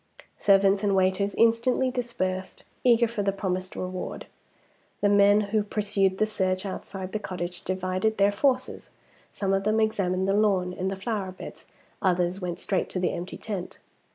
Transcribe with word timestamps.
Servants 0.39 0.83
and 0.83 0.95
waiters 0.95 1.35
instantly 1.35 1.91
dispersed, 1.91 2.63
eager 2.83 3.07
for 3.07 3.21
the 3.21 3.31
promised 3.31 3.75
reward. 3.75 4.25
The 5.01 5.09
men 5.09 5.41
who 5.51 5.61
pursued 5.61 6.17
the 6.17 6.25
search 6.25 6.65
outside 6.65 7.11
the 7.11 7.19
cottage 7.19 7.61
divided 7.61 8.17
their 8.17 8.31
forces. 8.31 8.89
Some 9.31 9.53
of 9.53 9.63
them 9.63 9.79
examined 9.79 10.27
the 10.27 10.35
lawn 10.35 10.73
and 10.73 10.89
the 10.89 10.95
flower 10.95 11.31
beds. 11.31 11.67
Others 12.01 12.41
went 12.41 12.57
straight 12.57 12.89
to 12.89 12.99
the 12.99 13.11
empty 13.13 13.37
tent. 13.37 13.77